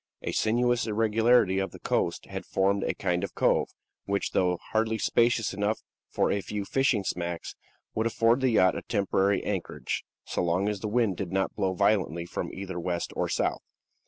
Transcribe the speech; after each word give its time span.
A 0.23 0.31
sinuous 0.31 0.87
irregularity 0.87 1.59
of 1.59 1.69
the 1.69 1.79
coast 1.79 2.25
had 2.25 2.43
formed 2.43 2.83
a 2.83 2.95
kind 2.95 3.23
of 3.23 3.35
cove, 3.35 3.67
which, 4.05 4.31
though 4.31 4.57
hardly 4.71 4.97
spacious 4.97 5.53
enough 5.53 5.83
for 6.09 6.31
a 6.31 6.41
few 6.41 6.65
fishing 6.65 7.03
smacks, 7.03 7.53
would 7.93 8.07
afford 8.07 8.41
the 8.41 8.49
yacht 8.49 8.75
a 8.75 8.81
temporary 8.81 9.43
anchorage, 9.43 10.03
so 10.25 10.41
long 10.41 10.67
as 10.67 10.79
the 10.79 10.87
wind 10.87 11.17
did 11.17 11.31
not 11.31 11.53
blow 11.55 11.75
violently 11.75 12.25
from 12.25 12.51
either 12.51 12.79
west 12.79 13.13
or 13.15 13.29
south. 13.29 13.61